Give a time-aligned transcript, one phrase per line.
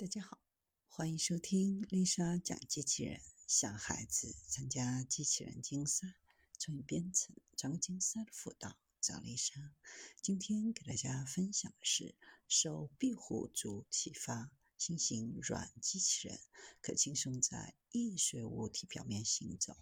[0.00, 0.40] 大家好，
[0.88, 3.20] 欢迎收听丽莎讲机器人。
[3.46, 6.14] 小孩子参加机器人竞赛、
[6.58, 9.74] 创意编程、创客竞赛的辅导，找丽莎。
[10.22, 12.14] 今天给大家分享的是
[12.48, 16.40] 受壁虎族启发，新型软机器人
[16.80, 19.76] 可轻松在易碎物体表面行走。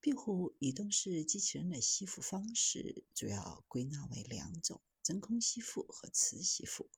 [0.00, 6.88] 壁虎移动式机器人的吸附方式主要归纳为两种：真空吸附和磁吸附。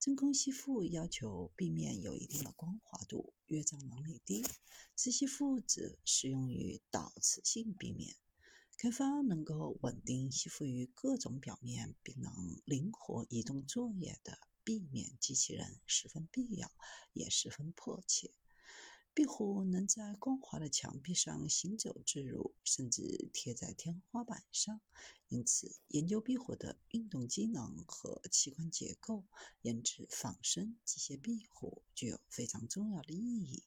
[0.00, 4.42] 真空吸附要求壁面有一定的光滑度，越障能力低；
[4.96, 8.16] 磁吸附则适用于导磁性壁面。
[8.78, 12.32] 开发能够稳定吸附于各种表面，并能
[12.64, 16.72] 灵活移动作业的避免机器人十分必要，
[17.12, 18.30] 也十分迫切。
[19.12, 24.80] 壁虎能在光滑的墙壁上行走自如，甚至贴在天花板上。
[25.28, 29.24] 因此，研究壁虎的运动机能和器官结构，
[29.62, 33.64] 研制仿生机械壁虎具有非常重要的意义。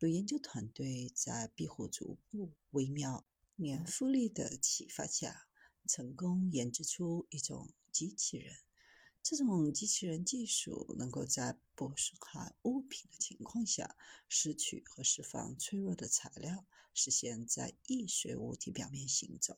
[0.00, 3.24] 有研究团队在壁虎足部微妙
[3.58, 5.46] 粘附力的启发下，
[5.86, 8.56] 成功研制出一种机器人。
[9.22, 13.96] 这种机器人技术能够在不损害物品的情况下，
[14.28, 19.56] 拾取和释放脆弱的材料，实现在易碎物体表面行走。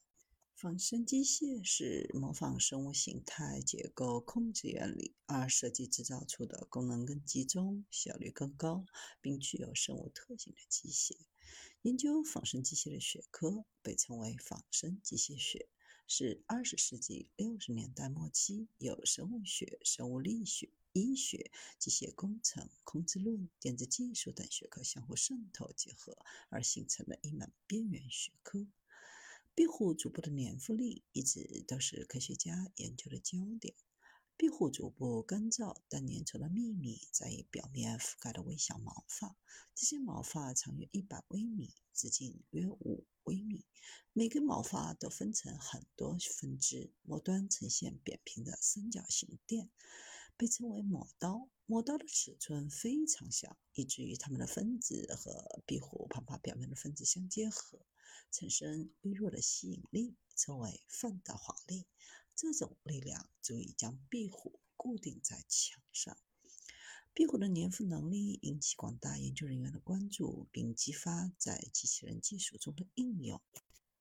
[0.54, 8.84] 仿生机械是模仿生物形态结构控制原理而设计制造出的功能更集中、效率更高，
[9.20, 11.16] 并具有生物特性的机械。
[11.82, 15.68] 研究仿生机械的学科被称为仿生机械学。
[16.06, 26.16] 是二十世纪六十年代末期，由生物学、生物力学、医学、机械工程、控制论、电子技术等学科相互渗透结合
[26.50, 28.66] 而形成的一门边缘学科。
[29.54, 33.74] 壁虎足部的粘附力一直都是科学家研究的焦点。
[34.36, 39.36] 壁虎足部干燥但粘稠的秘密在于表面覆盖的微小毛发，
[39.74, 43.64] 这些毛发长约一百微米，直径约五微米。
[44.12, 49.70] 每根毛发都分成很多分支，末端呈现扁平的三角形垫，
[50.36, 51.48] 被称为抹刀。
[51.66, 57.80] 抹刀的尺寸非常小，以至于它们的分子和壁虎旁发表面的分子相结合，
[58.30, 61.86] 产生微弱的吸引力，称为范德华力。
[62.36, 66.18] 这种力量足以将壁虎固定在墙上。
[67.14, 73.40] 壁虎的粘附能力引起广大研究人员的关注，并激发在机器人技术中的应用。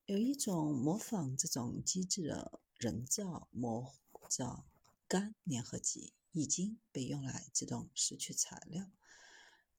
[0.07, 3.93] 有一种模仿这种机制的人造模
[4.27, 4.65] 造
[5.07, 8.91] 干粘合剂已经被用来自动拾取材料。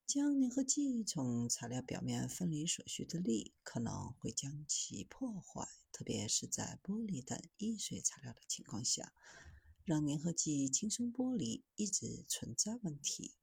[0.06, 9.12] 将粘合剂从材料表面分离所需的力可能会将其破坏，特别是在玻璃等易碎材料的情况下，
[9.84, 13.34] 让粘合剂轻松剥离一直存在问题。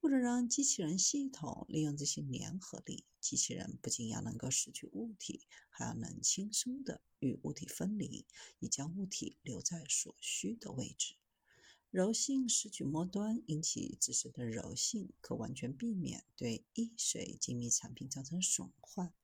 [0.00, 8.26] 为了让机器人系统利用这些粘合力，机器人不仅要能够拾取物体，还要能轻松地与物体分离，
[8.58, 11.14] 以将物体留在所需的位置。
[11.90, 19.14] 柔性拾取末端因其自身的柔性，可完全避免对易碎精密产品造成损坏。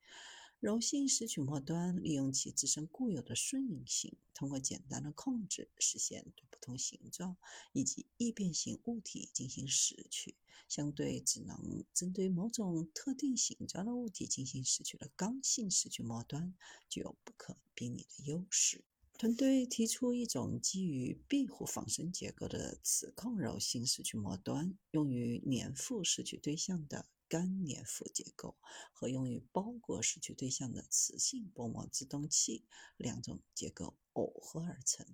[0.61, 7.35] 柔性拾取末端利用其自身固有的顺应性，通过简单的控制，实现对不同形状
[7.73, 10.37] 以及易变形物体进行拾取，
[10.69, 16.55] 相对只能针对某种特定形状的物体进行拾取的刚性拾取末端，
[16.91, 18.85] 具有不可比拟的优势。
[19.15, 27.07] 团队提出一种基于壁虎仿生结构的磁控柔性拾取末端，用于粘附拾取对象的。
[27.31, 28.57] 干粘附结构
[28.93, 32.65] 和用于包裹拾取对象的磁性薄膜自动器
[32.97, 35.07] 两种结构耦合而成。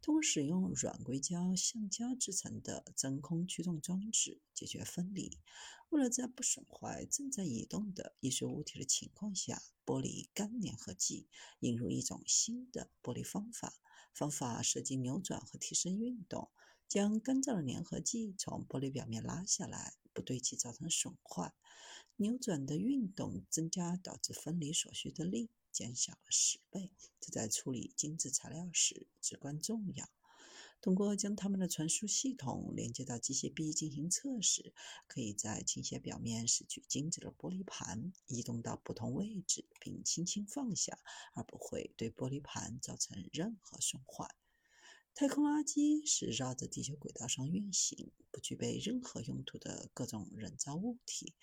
[0.00, 5.38] 通过使用软硅胶橡胶制成的真空驱动装置解决分离。
[5.90, 11.28] 为了在不损坏正在移动的易碎物体的情况下剥离干粘合剂，
[11.60, 13.74] 引入一种新的剥离方法。
[14.12, 16.50] 方法涉及扭转和提升运动，
[16.88, 19.94] 将干燥的粘合剂从玻璃表面拉下来。
[20.12, 21.52] 不对其造成损坏，
[22.16, 26.92] 扭转的运动增加导致分离所需的力，减小了十倍。
[27.20, 30.08] 这在处理精致材料时至关重要。
[30.80, 34.74] 通过将它们的传输系统连接到机械臂进行测试，
[35.06, 40.98] 可以在倾斜表面拾取精致的玻璃盘，移动到不同位置，并轻轻放下，
[41.34, 44.34] 而不会对玻璃盘造成任何损坏。
[45.14, 51.34] 太空垃圾是绕着地球轨道上运行、不具备任何用途的各种人造物体。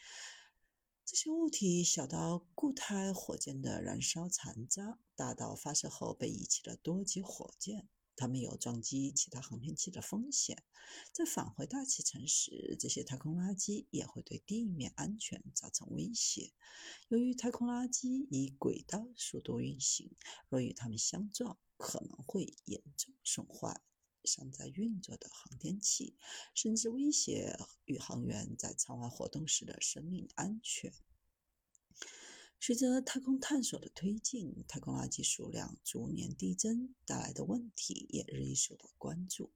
[1.06, 7.88] 这些物体小到固态火箭的燃烧残渣，大到发射后被遗弃的多级火箭。
[8.16, 10.64] 它们有撞击其他航天器的风险。
[11.14, 16.52] 在返回大气层时，这些太空垃圾也会对地面安全造成威胁。
[17.08, 20.12] 由于太空垃圾以轨道速度运行，
[20.50, 23.82] 若与它们相撞，可能会严重损坏
[24.26, 26.18] 尚在运作的航天器，
[26.54, 30.94] 甚至威胁宇航员在舱外活动时的生命安全。
[32.60, 39.54] 随着太空探索的推进，太空垃圾数量逐年递增，带来的问题也日益受到关注。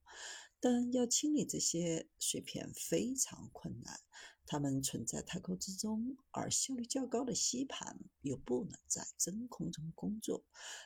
[0.62, 4.00] 但要清理这些碎片非常困难，
[4.46, 10.44] 它们存在太空之中，而效率较高的吸盘又不能在真空中工作。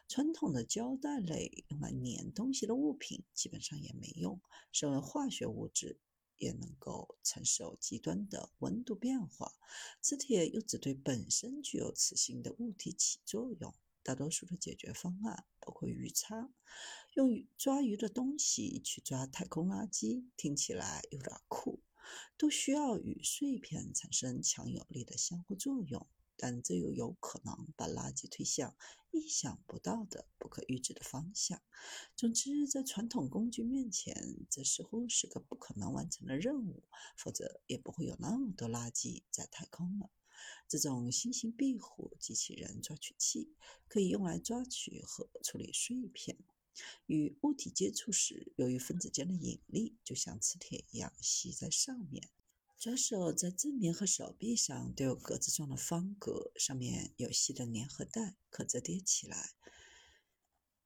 [0.07, 4.39] 传统的胶带类用来粘东西的物品基本上也没用。
[4.71, 5.99] 身为化学物质。
[6.39, 9.53] 也能够承受极端的温度变化。
[10.01, 13.73] 磁铁又只对本身具有磁性的物体起作用。
[14.03, 16.53] 大多数的解决方案包括鱼叉，
[17.15, 21.81] 用抓鱼的东西去抓太空垃圾，听起来有点酷，
[22.37, 26.07] 都需要与碎片产生强有力的相互作用。
[26.39, 28.77] 但这又有可能把垃圾推向
[29.09, 31.59] 意想不到的、不可预知的方向。
[32.15, 36.83] 总之，在传统工具面前，这似乎是个不可能完成的任务。
[37.17, 40.11] 否则，也不会有那么多垃圾在太空了。
[40.67, 43.55] 这种新型壁虎机器人抓取器
[43.87, 46.37] 可以用来抓取和处理碎片。
[47.05, 52.29] 与物体接触时，由于分子间的引力，就像磁铁一样吸在上面。
[52.79, 59.55] 抓手在正面和手臂上都有格子状的方格，上面有细的粘合带，可折叠起来，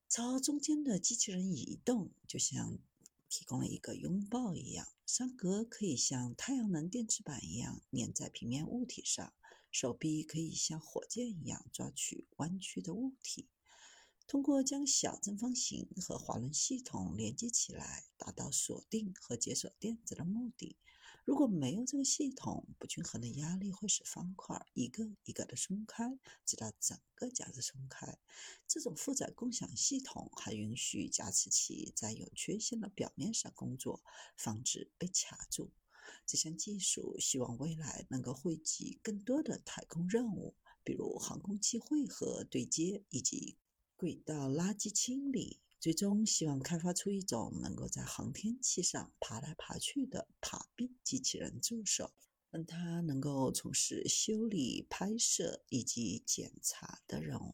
[0.08, 2.80] 朝中间的机器人移动，就像
[3.28, 4.88] 提供了一个拥抱一样。
[5.06, 9.34] 三格可以像太阳能电池板一样粘在平面物体上，
[9.70, 13.50] 手臂可以像火箭一样抓取弯曲的物体。
[14.28, 20.78] 通过将小正方形和滑轮系统连接起来，达到锁定和解锁电子的目的。
[21.24, 28.18] 如果没有这个系统，不均衡的压力会使方块一个一个的松开，直到整个夹子松开。
[28.68, 34.02] 这种负载共享系统还允许加持器在有缺陷的表面上工作，
[34.36, 35.72] 防止被卡住。
[36.26, 43.58] 这项技术希望未来能够惠及更多的太空任务，比如航空器汇合对接以及
[44.02, 45.60] 轨道垃圾清理。
[45.80, 52.12] 最终希望开发出一种能够在航天器上爬来爬去的爬壁机器人助手，
[52.50, 57.54] 让它能够从事修理、拍摄以及检查的任务。